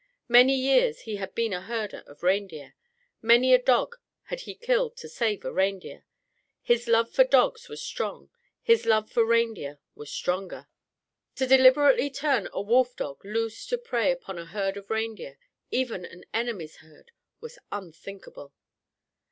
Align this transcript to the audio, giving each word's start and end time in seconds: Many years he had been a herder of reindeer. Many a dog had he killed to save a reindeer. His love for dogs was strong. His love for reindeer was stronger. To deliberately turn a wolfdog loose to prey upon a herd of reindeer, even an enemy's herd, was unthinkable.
Many 0.27 0.55
years 0.55 1.01
he 1.01 1.17
had 1.17 1.35
been 1.35 1.53
a 1.53 1.61
herder 1.61 2.03
of 2.07 2.23
reindeer. 2.23 2.73
Many 3.21 3.53
a 3.53 3.61
dog 3.61 3.97
had 4.23 4.39
he 4.39 4.55
killed 4.55 4.97
to 4.97 5.07
save 5.07 5.45
a 5.45 5.51
reindeer. 5.53 6.07
His 6.63 6.87
love 6.87 7.11
for 7.13 7.23
dogs 7.23 7.69
was 7.69 7.83
strong. 7.83 8.31
His 8.63 8.87
love 8.87 9.11
for 9.11 9.23
reindeer 9.23 9.77
was 9.93 10.09
stronger. 10.11 10.67
To 11.35 11.45
deliberately 11.45 12.09
turn 12.09 12.47
a 12.51 12.63
wolfdog 12.63 13.23
loose 13.23 13.63
to 13.67 13.77
prey 13.77 14.11
upon 14.11 14.39
a 14.39 14.45
herd 14.45 14.75
of 14.75 14.89
reindeer, 14.89 15.37
even 15.69 16.03
an 16.05 16.25
enemy's 16.33 16.77
herd, 16.77 17.11
was 17.39 17.59
unthinkable. 17.71 18.55